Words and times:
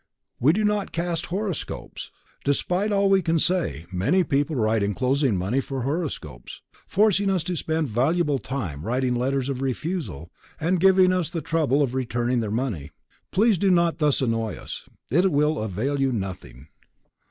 WE 0.39 0.51
DO 0.51 0.63
NOT 0.63 0.91
CAST 0.91 1.27
HOROSCOPES 1.27 2.09
Despite 2.43 2.91
all 2.91 3.07
we 3.07 3.21
can 3.21 3.37
say, 3.37 3.85
many 3.91 4.23
people 4.23 4.55
write 4.55 4.81
enclosing 4.81 5.37
money 5.37 5.61
for 5.61 5.83
horoscopes, 5.83 6.63
forcing 6.87 7.29
us 7.29 7.43
to 7.43 7.55
spend 7.55 7.87
valuable 7.87 8.39
time 8.39 8.83
writing 8.83 9.13
letters 9.13 9.47
of 9.47 9.61
refusal 9.61 10.31
and 10.59 10.79
giving 10.79 11.13
us 11.13 11.29
the 11.29 11.39
trouble 11.41 11.83
of 11.83 11.93
returning 11.93 12.39
their 12.39 12.49
money. 12.49 12.89
Please 13.29 13.59
do 13.59 13.69
not 13.69 13.99
thus 13.99 14.23
annoy 14.23 14.55
us; 14.55 14.89
it 15.11 15.31
will 15.31 15.59
avail 15.61 16.01
you 16.01 16.11
nothing. 16.11 16.69